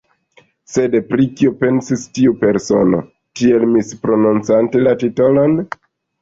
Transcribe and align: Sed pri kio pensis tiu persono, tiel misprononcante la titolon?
Sed 0.75 0.95
pri 1.09 1.27
kio 1.41 1.51
pensis 1.59 2.05
tiu 2.19 2.33
persono, 2.45 3.03
tiel 3.41 3.67
misprononcante 3.75 4.83
la 4.89 4.97
titolon? 5.05 5.57